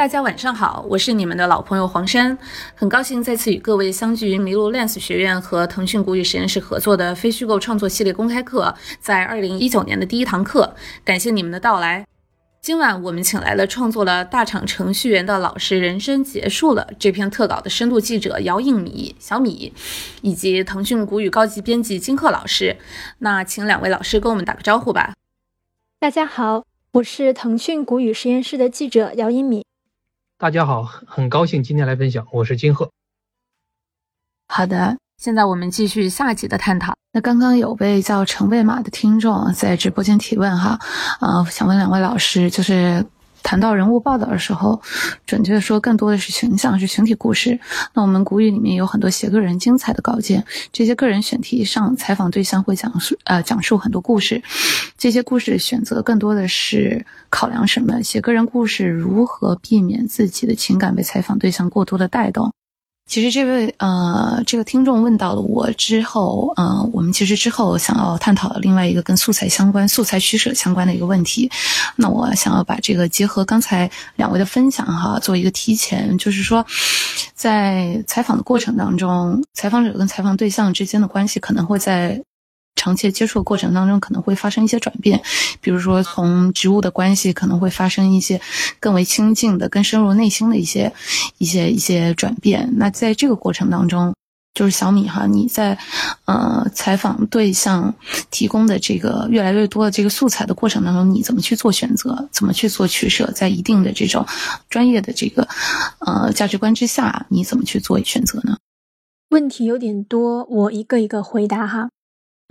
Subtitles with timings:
[0.00, 2.38] 大家晚上好，我是你们的老朋友黄山，
[2.74, 10.74] 很高兴再次与各位相聚于麋鹿 Lens 学院和腾讯古语实验室合作的非虚构创作系列公开课，在二零一九年的第一堂课，
[11.04, 12.06] 感谢你们的到来。
[12.62, 19.74] 今晚我们请来了创作了《大厂程序员的老实人生结束了》这篇特稿的深度记者姚应米小米，
[20.22, 22.78] 以及腾讯古语高级编辑金鹤老师。
[23.18, 25.12] 那请两位老师跟我们打个招呼吧。
[25.98, 26.64] 大家好。
[26.94, 29.62] 我是腾讯古语实验室的记者姚一米。
[30.40, 32.26] 大家好，很高兴今天来分享。
[32.32, 32.90] 我是金鹤。
[34.48, 36.94] 好的，现在我们继续下集的探讨。
[37.12, 40.78] 那刚刚有位叫陈卫马的听众在直播间提问哈，
[41.20, 43.04] 呃，想问两位老师，就是。
[43.42, 44.80] 谈到人物报道的时候，
[45.26, 47.58] 准确的说，更多的是群像，是群体故事。
[47.94, 54.42] 那我们古语里面有很多写个人精彩的稿件，这些个人选题上采访对象会讲述呃讲述很多故事，
[54.96, 58.02] 这些故事选择更多的是考量什么？
[58.02, 62.52] 写个人故事如何避免自己的情感被采访对象过多的带动？
[63.10, 71.50] 其实这位呃，这个听众问到了我之后，呃，我们其实之后想要探讨另外一个跟素材相关、素材取舍相关的一个问题。
[71.96, 76.64] 那我想要把这个结合刚才两位的分享哈，做一个提前，就是说，
[77.34, 82.22] 在采访的过程当中，采访者跟采访对象之间的关系可能会在。
[82.76, 85.20] 长期接触的过程当中，可能会发生一些转变，
[85.60, 88.40] 比如说从职务的关系，可能会发生一些
[88.78, 90.92] 更为亲近的、更深入内心的一些、
[91.38, 92.72] 一些、一些转变。
[92.76, 94.14] 那在这个过程当中，
[94.54, 95.78] 就是小米哈，你在
[96.24, 97.94] 呃采访对象
[98.30, 102.28] 提供的这个越来越多的这个素材的过程当中，你怎么去做选择？
[102.32, 103.30] 怎么去做取舍？
[103.32, 104.26] 在一定的这种
[104.68, 105.46] 专业的这个
[105.98, 108.56] 呃价值观之下，你怎么去做选择呢？
[109.28, 111.90] 问题有点多，我一个一个回答哈。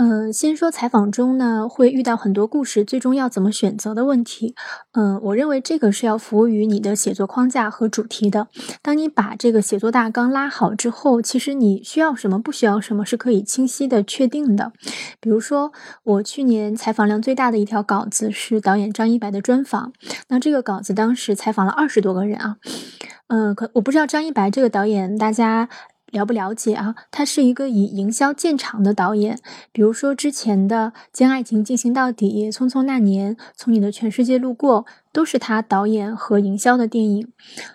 [0.01, 4.55] 嗯，先说采访中呢，会遇到很多故事，最终要怎么选择的问题。
[4.93, 8.47] 嗯，我认为这个是要服务于你的写作框架和主题的。
[8.81, 14.71] 当你把这个写作大纲拉好之后，其实你需要什么，不需要什么，是可以清晰的确定的。
[15.19, 15.73] 比如说，
[16.05, 19.91] 我去年采访量最大的一条稿子是导演张一白的专访，
[20.29, 22.55] 那这个稿子当时采访了二十多个人啊。
[23.27, 25.67] 嗯，可我不知道张一白这个导演，大家。
[26.11, 26.95] 了不了解啊？
[27.11, 29.39] 他是一个以营销见长的导演，
[29.71, 34.85] 比如说之前的《将爱情进行到底》《匆匆那年》《从你的全世界路过》。
[35.11, 37.27] 都是他导演和营销的电影。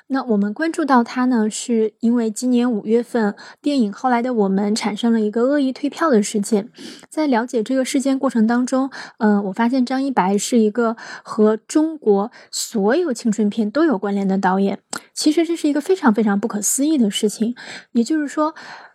[0.09, 6.71] 那我们关注到他呢，是因为今年五月份电影《后来的我们》产生了一个恶意退票的事件。
[7.09, 14.78] 在了解这个事件过程当中，嗯，我发现张一白是一个和中国所有青春片都有关联的导演。
[15.12, 17.55] 其实这是一个非常非常不可思议的事情。
[17.93, 18.55] 也就是说，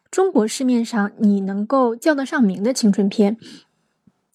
[0.10, 3.38] 中国市面上你能够叫得上名的青春片。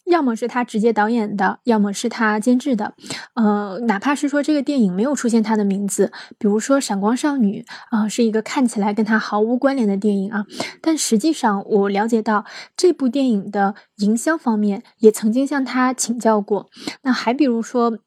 [0.04, 2.94] 要么是他直接导演的，要么是他监制的，
[3.34, 7.64] 呃，哪怕是说这个电影没有出现他的名字，比如说《闪光少女》
[7.96, 10.46] 啊，是一个看起来跟他毫无关联的电影啊，
[10.80, 12.44] 但实际上我了解到
[12.76, 16.68] 这部电影的营销方面也曾经向他请教过。
[17.02, 17.98] 那还比如说，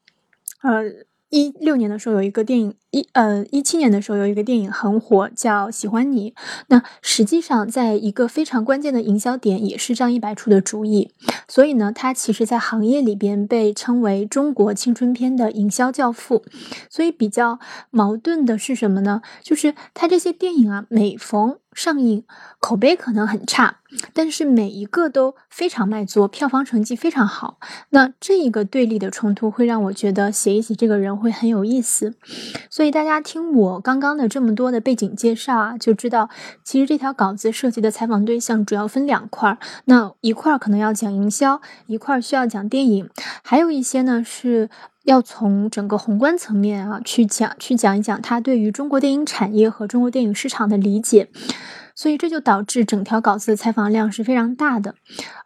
[0.61, 1.07] 呃。
[1.29, 6.31] 一六年的时候有一个电影，一呃一七年的时候有一个电影很火，叫《喜欢你》。
[6.67, 11.11] 那实际上在一个非常关键的营销点，也是张一白出的主意。
[11.47, 16.43] 所以呢，他其实在行业里边被称为中国青春片的营销教父。
[16.89, 17.59] 所以比较
[17.91, 19.21] 矛盾的是什么呢？
[19.43, 22.23] 就是他这些电影啊，每逢上映
[22.59, 23.77] 口碑可能很差，
[24.13, 27.59] 但是每一个都非常卖座，票房成绩非常好。
[27.91, 32.15] 那这一个对立的冲突会让我觉得写一写这个人会很有意思。
[32.69, 36.29] 所以大家听我刚刚的这么多的背景介绍啊，就知道
[36.63, 39.57] 其实这条稿子涉及的采访对象主要分两块儿。
[39.85, 43.09] 那一块儿可能要讲营销，一块儿需要讲电影，
[43.43, 44.69] 还有一些呢是
[45.03, 51.29] 要从整个宏观层面啊去讲，去讲一讲他对于中国电影产业和中国电影市场的理解。
[51.97, 54.93] 所以这就导致整条稿子的采访量是非常大的，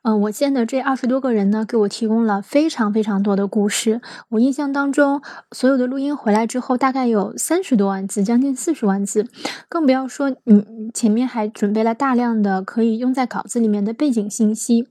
[0.03, 4.01] 嗯，我见的这二十多个人呢，给我提供了非常非常多的故事。
[4.31, 5.21] 我印象当中，
[5.53, 9.25] 所有的录音回来之后，大概有三十多万字，将近四十万字，
[9.69, 14.89] 更不要说你，前面还准备了大量的可以用在稿子里面的背景信息。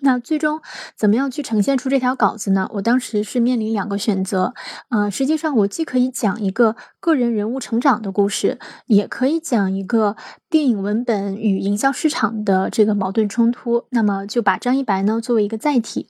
[0.00, 0.60] 那最终
[0.96, 2.68] 怎么样去呈现出这条稿子呢？
[2.74, 4.52] 我当时是面临两个选择，
[4.90, 10.16] 呃，实际上我既可以讲一个个人人物成长的故事，也可以讲一个
[10.50, 13.84] 电影文本与营销市场的这个矛盾冲突。
[13.90, 16.08] 那么就把张一白呢作为一个载体，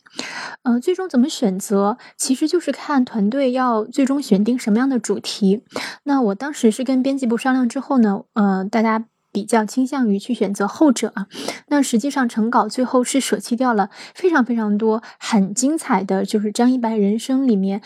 [0.62, 5.62] 呃，最终怎么选择，其实就是看团队要最终选定什么样的主题。
[6.04, 9.04] 那我当时是跟编辑部商量之后呢，呃，大家。
[9.34, 11.26] 比较倾向于去选择后者啊，
[11.66, 17.82] 那实际上成稿最后是舍弃掉了非常非常多很精彩的就是张一白人生里面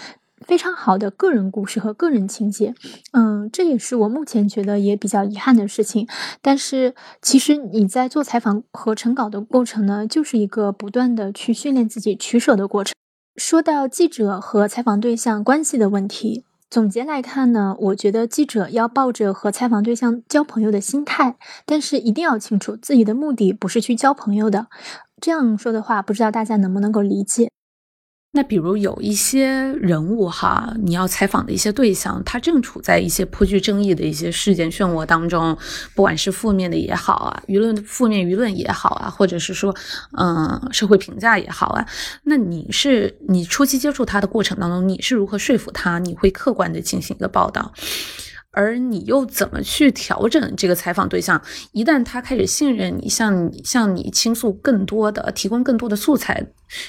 [0.47, 2.75] 非常好的个人故事和个人情节。
[3.13, 6.07] 嗯，这也是我目前觉得也比较遗憾的事情。
[6.43, 12.95] 但是其实你在做采访和成稿的过程呢，就是一个不断的去训练自己取舍的过程。
[13.37, 16.45] 说到记者和采访对象关系的问题。
[16.71, 24.67] 总结来看呢，我觉得记者要抱着和采访对象交朋友的心态，但是一定要清楚自己的目的不是去交朋友的。
[25.19, 27.51] 这样说的话，不知道大家能不能够理解。
[28.33, 29.49] 那比如有一些
[29.81, 35.57] 人物哈，你要采访的一些对象，他正处在一些颇具争议的一些事件漩涡当中，
[35.95, 39.75] 不管是负面的也好啊，舆论负面舆论也好啊，或者是说，
[40.19, 41.87] 嗯，社会评价也好啊，
[42.25, 45.99] 那你是你初期接触他的过程当中，你是如何说服他？
[45.99, 47.73] 你会客观的进行一个报道？
[48.51, 51.41] 而你又怎么去调整这个采访对象？
[51.73, 56.45] 一旦他开始信任你，向你向你倾诉更多的、提供更多的素材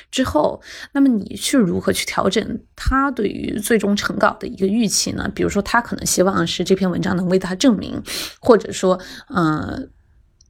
[0.09, 0.61] 之后，
[0.93, 5.29] 那么你去如何去调整他对于最终成稿的一个预期呢？
[5.35, 8.01] 比如说，他可能希望是这篇文章能为他证明，
[8.39, 8.99] 或者说，
[9.35, 9.91] 嗯，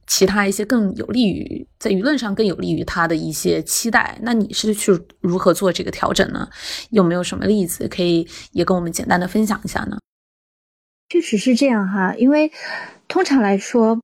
[0.06, 6.48] 其他一些更有利于在舆论上更有利于他的一些期待，那你是去如何做这个调整呢？
[6.90, 9.98] 有没有什么例子可以也跟我们简单的分享一下呢？
[11.10, 12.52] 确实是这样哈，因为
[13.08, 14.00] 通常来说，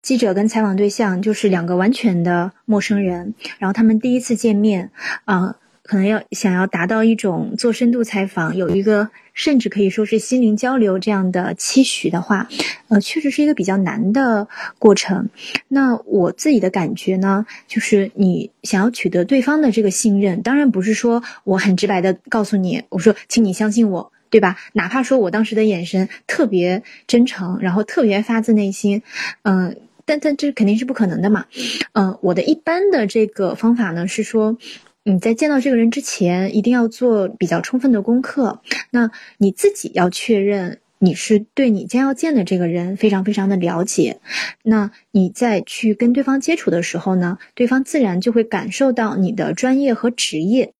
[0.00, 4.90] 记者跟采访对象就是两个完全的陌生人，然后他们第一次见面，
[5.26, 12.48] 啊，可能要想要达到一种做深度采访，有一个甚至可以说是心灵交流这样的期许的话，
[12.88, 14.48] 呃，确实是一个比较难的
[14.78, 15.28] 过程。
[15.68, 24.10] 那我自己的感觉呢，就是你想要取得对方的这个信任，当然不是说我很直白的告诉你，我说，请你相信我。
[24.32, 24.56] 对吧？
[24.72, 29.02] 哪怕说我当时的眼神特别真诚，然后特别发自内心，
[29.42, 29.76] 嗯，
[30.06, 31.44] 但但这肯定是不可能的嘛。
[31.92, 34.56] 嗯，我的一般的这个方法呢是说，
[35.04, 38.62] 你在见到这个人之前，一定要做比较充分的功课。
[38.90, 44.20] 那你自己要确认你是对你将要见的这个人非常非常的了解。
[44.62, 50.72] 那你在去跟对方接触的时候呢，对方自然就会感受到你的专业和职业。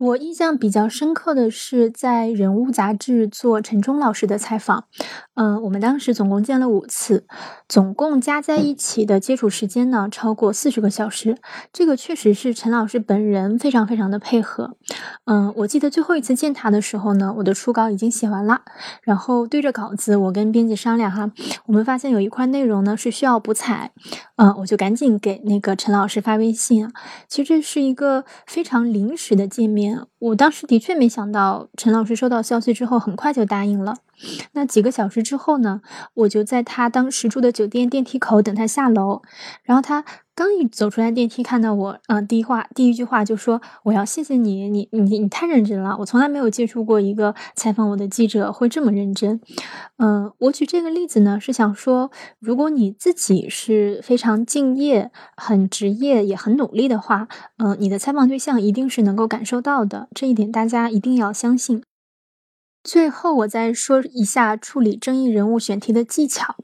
[0.00, 4.84] 我印象比较深刻的是在《人物》杂志做陈忠老师的采访，
[5.34, 7.26] 嗯，我们当时总共见了五次，
[7.68, 11.36] 总共加在一起的接触时间呢超过四十个小时。
[11.70, 14.74] 这个确实是陈老师本人非常非常的配合。
[15.26, 18.62] 嗯，我记得最后一次见他的时候呢，我的初稿已经写完了，
[19.02, 21.30] 然后对着稿子，我跟编辑商量哈，
[21.66, 23.92] 我们发现有一块内容呢是需要补彩，
[24.36, 26.90] 嗯，我就赶紧给那个陈老师发微信。
[27.28, 29.89] 其实这是一个非常临时的见面。
[29.90, 30.09] him.
[30.20, 33.96] 我当时的确没想到，陈老师收到消息之后很快就答应了。
[34.52, 35.80] 那几个小时之后呢，
[36.14, 39.22] 我就在他当时住的酒店电梯口等他下楼，
[39.64, 40.04] 然后他。
[40.32, 49.38] 刚一走出来电梯，看到我，嗯，第一话第一句话就说：“我要谢谢你，你你你太认真了，我从来没有接触过一个采访我的记者会这么认真。”
[49.98, 57.28] 嗯，我举这个例子呢，是想说，如果你自己是非常敬业、很职业、也很努力的话，
[57.58, 61.82] 嗯，你的采访对象一定是能够感受到的，这一点大家一定要相信。
[62.82, 66.56] 最后，我再说一下处理争议人物选题的技巧。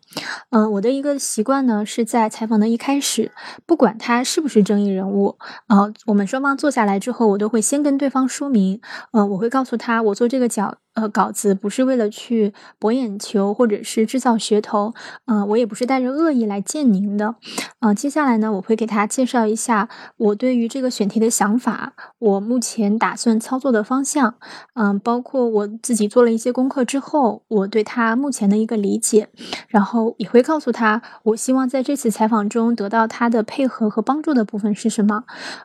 [0.48, 3.30] 嗯，我的一个习惯呢，是在采访的一开始，
[3.66, 5.36] 不管他是不是争议人物，
[5.68, 8.80] 呃，我们双方坐下来之后，我都会先跟对方说明，
[9.12, 10.78] 嗯，我会告诉他，我做这个角。
[10.96, 14.94] 呃，稿子不是为了去博眼球或者是制造噱头，
[15.26, 17.34] 嗯，我也不是带着恶意来见您的，
[17.80, 24.36] 嗯，接下来呢，我会给他介绍一下我对于这个选题的想法，我目前打算操作的方向，
[24.72, 29.28] 嗯，包括我自己做了一些功课之后，我对他目前的一个理解，
[29.68, 35.24] 然后也会告诉他，我希望在这次采访中得到他的配合和帮助的部分是什么，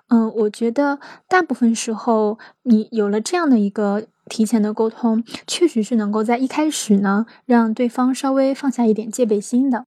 [0.09, 4.03] 嗯，我觉得大部分时候你有了这样的一个。
[4.31, 9.83] 提前的沟通确实是能够在一开始呢，让对方稍微放下一点戒备心的。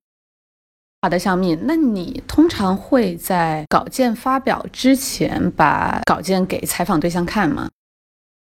[1.01, 7.71] 好的，小敏，那你通常会在稿件发表之前把稿件给采访对象看吗？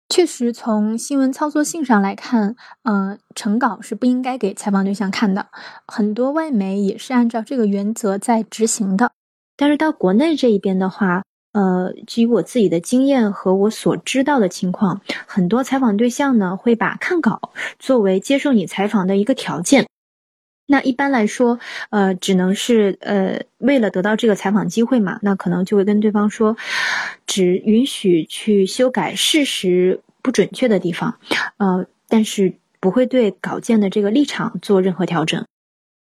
[0.09, 5.49] 确实，从新闻操作性上来看，嗯，成稿是不应该给采访对象看的。
[5.87, 9.13] 很多外媒也是按照这个原则在执行的。
[9.57, 19.87] 但是到国内这一边的话，呃，基于我自己的经验和我所知道的情况，很多采访对象呢会把看稿作为接受你采访的一个条件。
[20.67, 21.59] 那一般来说，
[21.91, 26.57] 呃，只能是呃为了得到这个采访机会嘛，那可能就会跟对方说，
[27.27, 31.19] 只允许去修改事实不准确的地方，
[31.57, 35.45] 呃，但是不会对稿件的这个立场做任何调整。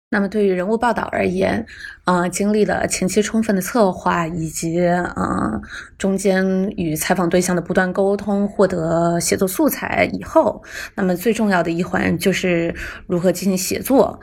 [0.10, 1.66] 那么，对于人物报道而言，
[2.06, 5.62] 呃，经历了前期充分的策划，以及呃
[5.98, 6.46] 中间
[6.78, 10.64] 与采访对象的不断沟通，获得写作素材以后，
[10.96, 12.74] 那么最重要的一环就是
[13.06, 14.20] 如何进行写作。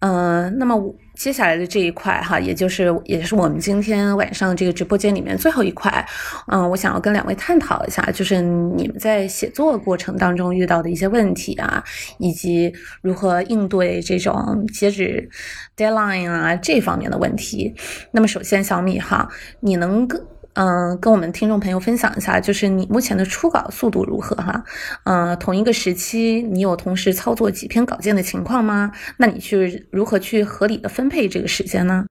[0.00, 0.94] 呃，那么。
[1.14, 6.04] 接下来的这一块哈，也就是也是我们今天晚上这个直播间里面最后一块，
[6.48, 11.82] 嗯，我想要跟两位探讨一下，就是你们在写作过程当中遇到的一些问题啊，
[12.18, 15.28] 以及如何应对这种截止
[15.76, 17.74] deadline 啊这方面的问题。
[18.10, 19.28] 那么首先，小米哈，
[19.60, 20.20] 你能跟
[20.54, 24.64] 嗯，跟我们听众朋友分享一下，就是你目前的初稿速度如何哈？
[25.04, 28.92] 嗯，同一个时期，你有同时操作几篇稿件的情况吗？
[29.16, 32.06] 那你去如何去合理的分配这个时间呢？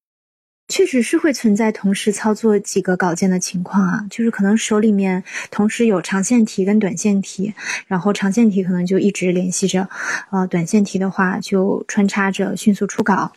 [0.70, 7.54] 确实是会存在同时操作几个稿件的情况啊，就是可能手里面同时有长线题跟短线题，
[7.86, 9.88] 然后长线题可能就一直联系着，
[10.32, 13.34] 呃，短线题的话就穿插着迅速出稿。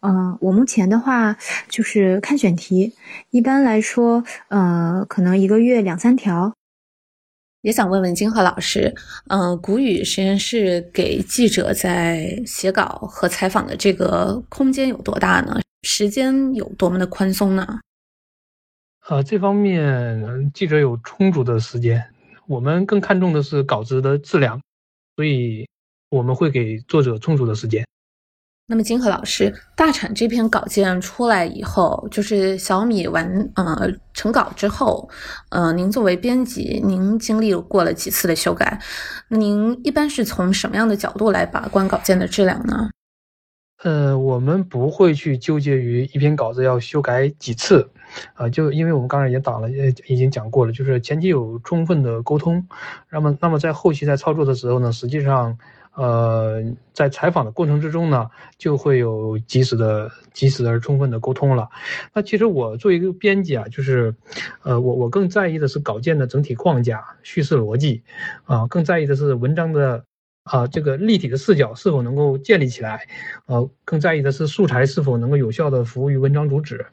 [0.00, 1.36] 嗯，我目前的话
[1.68, 2.94] 就是看选题，
[3.30, 6.54] 一般来说，呃，可能一个月两三条。
[7.62, 8.94] 也想问问金鹤老师，
[9.26, 15.60] 嗯，谷雨实验室给记者在写稿和采访的这个空间有多大呢？
[15.82, 17.80] 时间有多么的宽松呢？
[19.08, 22.12] 呃，这方面记者有充足的时间，
[22.46, 24.60] 我们更看重的是稿子的质量，
[25.16, 25.66] 所以
[26.10, 27.86] 我们会给作者充足的时间。
[28.70, 35.08] 那么金河老师，大产这篇稿件出来以后，就是小米完呃成稿之后，
[35.48, 38.78] 呃，您作为编辑，您经历过了几次的修改？
[39.28, 42.90] 那您一般是从什么样的角度来把关稿件的质量呢？
[43.84, 47.88] 呃，我们不会去纠结于一篇稿子要修改几次，
[48.34, 52.66] 啊，就因为我们刚才也讲了，呃，已经讲过了，就是前期有充分的沟通，
[53.08, 55.56] 那么，那么在后期在操作的时候呢，实际上，
[55.94, 56.60] 呃，
[56.92, 61.68] 在采访的过程之中呢，就会有及时的、及时而充分的沟通了。
[62.12, 64.12] 那其实我作为一个编辑啊，就是，
[64.64, 68.02] 呃，我我更在意的是稿件的整体框架、叙事逻辑，
[68.44, 70.04] 啊，更在意的是文章的。
[70.50, 73.06] 啊，这个立体的视角是否能够建立起来？
[73.46, 76.86] 呃，更在意的是素材是否能够有效的服务于文章主旨。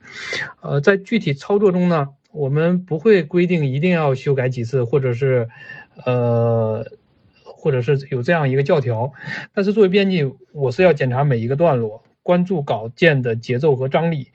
[0.61, 5.47] 呃，在具体操作中呢，我们不会规定一定要修改几次，或者是，
[6.05, 6.85] 呃，
[7.43, 9.11] 或者是有这样一个教条。
[9.53, 14.27] 但是作为编辑，我是要检查每一个段落，关注稿件的节奏和张力。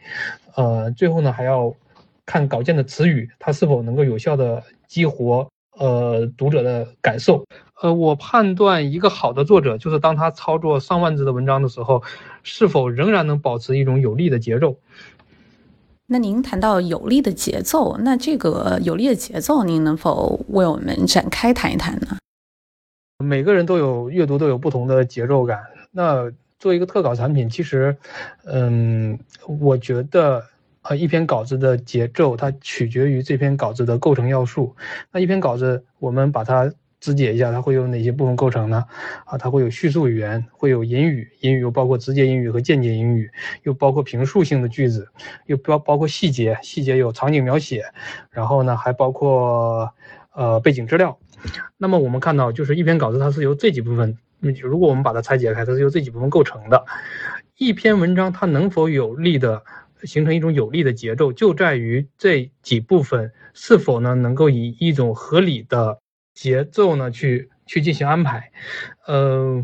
[0.57, 1.75] 呃，最后呢，还要
[2.25, 5.51] 看稿件的词语，它是否能够有效的激活
[5.81, 7.45] 呃读者的感受。
[7.83, 12.03] 呃，我判断一个好的作者，就是当他操作上万字的文章的时候，
[12.43, 14.77] 是否仍然能保持一种有力的节奏。
[16.07, 22.19] 那您谈到有力的节奏，那这个有力的节奏，您能否为我们展开谈一谈呢？
[23.25, 25.61] 每个人都有阅读都有不同的节奏感。
[25.91, 27.97] 那做一个特稿产品，其实，
[28.45, 29.19] 嗯，
[29.61, 30.45] 我觉得，
[30.83, 34.77] 呃，一篇稿子的节奏，它取决于这篇稿子的构成要素。
[35.13, 36.73] 那一篇稿子，我们把它。
[37.01, 38.85] 肢解一下，它会有哪些部分构成呢？
[39.25, 43.31] 啊，它会有叙述语言，会有引语，引语又包括直接引语和间接引语，
[43.63, 45.09] 又包括评述性的句子，
[45.47, 47.87] 又包包括细节，细节有场景描写，
[48.31, 49.91] 然后呢，还包括
[50.35, 51.19] 呃背景资料。
[51.79, 54.19] 那么我们看到，就是一篇稿子它是由这几部分，
[54.61, 56.85] 如果我们把它拆解开，它是由这几部分构成的。
[57.57, 59.63] 一篇文章它能否有力的
[60.05, 65.99] 形成一种有力的节奏，就在于这几部分是否呢能够以一种合理的。
[66.33, 68.51] 节奏呢，去去进行安排，
[69.07, 69.63] 呃，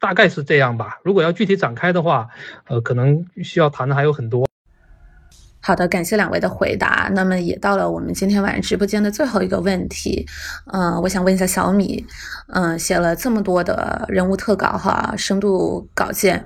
[0.00, 0.98] 大概是这样吧。
[1.04, 2.28] 如果要具体展开的话，
[2.66, 4.48] 呃，可能需要谈的还有很多。
[5.60, 7.08] 好的，感谢两位的回答。
[7.12, 10.26] 那么也到了我们今天晚上直播间的最后一个问题，
[10.72, 12.04] 嗯，我想问一下小米，
[12.48, 16.44] 嗯，写了这么多的人物特稿哈，深度稿件，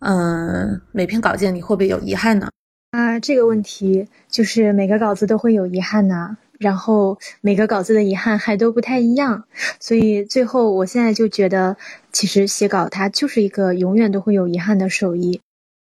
[0.00, 2.48] 嗯，每篇稿件你会不会有遗憾呢？
[2.90, 6.36] 啊，这个问题就是每个稿子都会有遗憾呢。
[6.58, 9.44] 然后每个稿子的遗憾还都不太一样，
[9.78, 11.78] 所以最后我现在就觉得，
[12.12, 15.40] 其实写稿它就是一个永远都会有遗憾的手艺。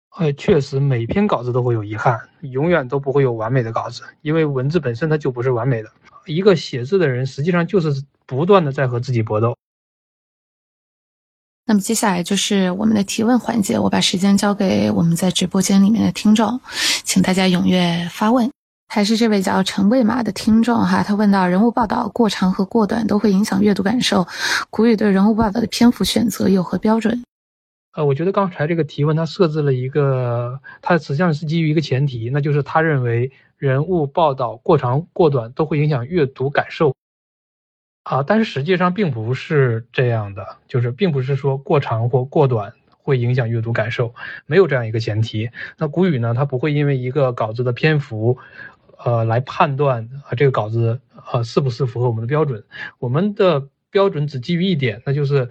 [0.10, 5.89] 哎，确实每篇稿子都会有遗憾，永远都不会有完美的稿子，因为文字本身它就不是完美的。
[6.25, 9.56] 一个写字的人实际上就是不断的在和自己搏斗。
[11.70, 16.60] 那么接下来就是我们的提问环节，我把时间交给我们在直播间里面的听众，
[17.04, 18.50] 请大家踊跃发问。
[18.88, 24.28] 还是这位叫陈卫马的听众哈，他问到人物报道过长和过短都会影响阅读感受，
[24.72, 27.24] 古语对人物报道的篇幅选择有何标准？
[27.94, 36.96] 呃，我觉得刚才这个提问他设置了一个，他实际上是基于一个前提，那就是他认为人物报道过长过短都会影响阅读感受，
[38.10, 42.74] 啊，但是实际上并不是这样的，就是并不是说过长或过短。
[43.01, 44.13] 会影响阅读感受，
[44.46, 45.50] 没有这样一个前提。
[45.80, 48.38] 那古语呢，它不会因为一个稿子的篇幅，
[49.04, 51.01] 呃，来判断啊这个稿子
[51.32, 52.63] 呃是不是符合我们的标准。
[53.00, 55.50] 我们的标准只基于一点，那就是，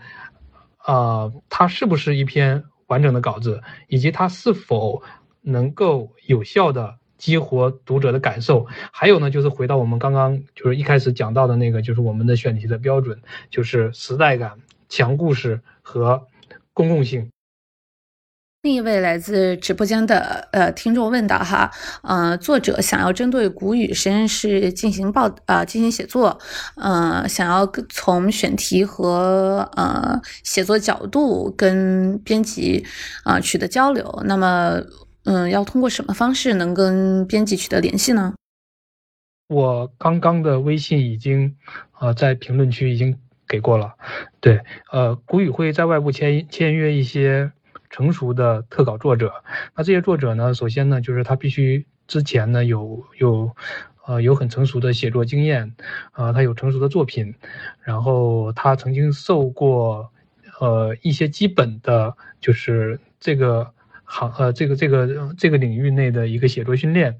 [0.77, 5.03] 啊，它是不是一篇完整的稿子，以及它是否
[5.41, 8.67] 能够有效的激活读者的感受。
[8.91, 13.21] 还有呢，就是回到我们刚刚就是一开始讲到的那个，就是我们的选题的标准，
[13.51, 14.53] 就是时代感、
[14.89, 16.23] 强故事和
[16.73, 17.29] 公共性。
[18.63, 21.71] 另一位来自直播间的呃听众问道哈，
[22.03, 26.37] 呃，作者想要针对古语实验室进行报呃进行写作，
[26.75, 32.85] 呃，想要从选题和呃写作角度跟编辑
[33.23, 34.83] 啊取得交流，那么
[35.29, 38.35] 嗯，要通过什么方式能跟编辑取得联系呢？
[39.49, 41.55] 我刚刚的微信已经
[42.01, 43.95] 呃在评论区已经给过了，
[44.41, 47.53] 对，呃，古语会在外部签签约一些。
[47.91, 49.33] 成熟的特稿作者，
[49.75, 50.53] 那这些作者呢？
[50.53, 53.51] 首先呢，就是他必须之前呢有有，
[54.05, 55.75] 呃，有很成熟的写作经验，
[56.13, 57.35] 啊，他有成熟的作品，
[57.81, 60.13] 然后他曾经受过，
[60.61, 63.73] 呃，一些基本的，就是这个
[64.09, 67.19] 行，呃，这个这个这个领域内的一个写作训练，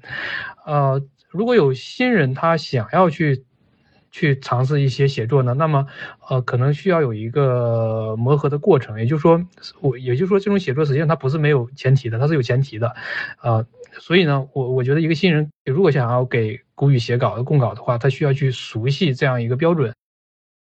[0.65, 3.45] 呃，如果有新人他想要去。
[4.11, 5.85] 去尝试一些写作呢，那么，
[6.27, 8.99] 呃，可能需要有一个磨合的过程。
[8.99, 9.39] 也就是说，
[9.81, 12.87] 我也就是说，这种写作实际上它不是没有前提的，它是有前提的，
[13.37, 13.63] 啊，
[13.99, 19.93] 所以呢，我我觉得一个新人如果想要给古语写稿、供稿的话，他需要去熟悉这样一个标准。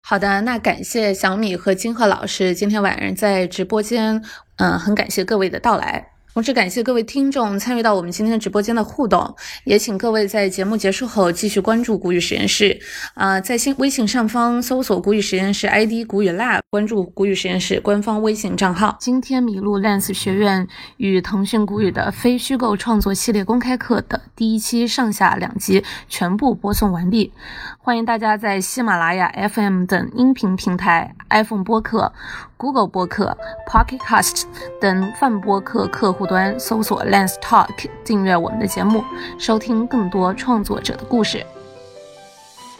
[0.01, 4.23] 好的，那感谢小米和金鹤老师今天晚上在直播间，
[4.57, 6.14] 嗯，很感谢各位的到来。
[6.35, 12.77] 同时感谢各位听众参与到我们今天的直播间的互动，也请各位在节目结束后继续关注古语实验室。
[13.13, 18.97] 啊，在新微信上方搜索“古语实验室 ”ID“ 古语 Lab”，关注古语实验室官方微信账号。
[18.99, 27.31] 今天麋鹿 Lens 学院与腾讯古语的非虚构创作系列公开课的第一期上下两集全部播送完毕，
[27.79, 32.11] 欢迎大家在喜马拉雅 FM 等音频平台、iPhone 播客。
[32.57, 34.43] Google 播客、Pocket Cast
[34.79, 37.69] 等泛播客客户端搜索 Lens Talk，
[38.03, 39.03] 订阅我们的节目，
[39.37, 41.45] 收听更多创作者的故事。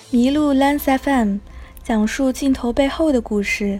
[0.09, 1.37] 迷路 Lens FM
[1.83, 3.79] 讲述镜头背后的故事。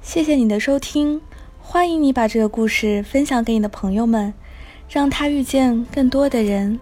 [0.00, 1.20] 谢谢你的收听，
[1.60, 4.34] 欢迎你把这个故事分享给你的朋友们，
[4.88, 6.80] 让他遇见更多的人。